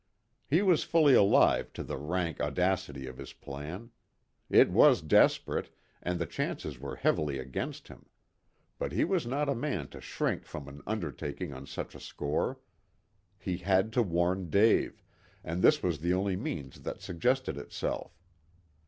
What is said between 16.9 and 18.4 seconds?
suggested itself.